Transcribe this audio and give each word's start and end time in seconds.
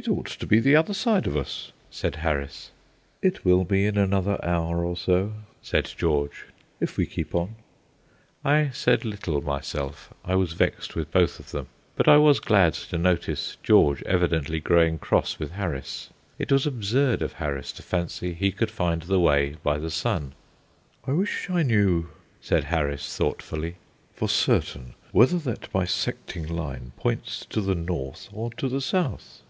"It 0.00 0.06
ought 0.08 0.26
to 0.26 0.46
be 0.46 0.60
the 0.60 0.76
other 0.76 0.94
side 0.94 1.26
of 1.26 1.36
us," 1.36 1.72
said 1.90 2.14
Harris. 2.22 2.70
"It 3.20 3.44
will 3.44 3.64
be 3.64 3.84
in 3.84 3.98
another 3.98 4.38
hour 4.44 4.84
or 4.84 4.96
so," 4.96 5.32
said 5.60 5.92
George, 5.96 6.46
"if 6.78 6.96
we 6.96 7.04
keep 7.04 7.34
on." 7.34 7.56
I 8.44 8.70
said 8.72 9.04
little 9.04 9.40
myself; 9.42 10.14
I 10.24 10.36
was 10.36 10.52
vexed 10.52 10.94
with 10.94 11.10
both 11.10 11.40
of 11.40 11.50
them; 11.50 11.66
but 11.96 12.06
I 12.06 12.16
was 12.16 12.38
glad 12.38 12.74
to 12.74 12.96
notice 12.96 13.56
George 13.64 14.00
evidently 14.04 14.60
growing 14.60 15.00
cross 15.00 15.40
with 15.40 15.50
Harris. 15.50 16.10
It 16.38 16.52
was 16.52 16.64
absurd 16.64 17.20
of 17.20 17.32
Harris 17.32 17.72
to 17.72 17.82
fancy 17.82 18.34
he 18.34 18.52
could 18.52 18.70
find 18.70 19.02
the 19.02 19.18
way 19.18 19.56
by 19.64 19.78
the 19.78 19.90
sun. 19.90 20.32
"I 21.08 21.12
wish 21.12 21.50
I 21.50 21.64
knew," 21.64 22.10
said 22.40 22.62
Harris, 22.62 23.16
thoughtfully, 23.16 23.74
"for 24.14 24.28
certain 24.28 24.94
whether 25.10 25.38
that 25.38 25.72
bisecting 25.72 26.46
line 26.46 26.92
points 26.98 27.44
to 27.46 27.60
the 27.60 27.74
north 27.74 28.28
or 28.32 28.52
to 28.52 28.68
the 28.68 28.80
south." 28.80 29.42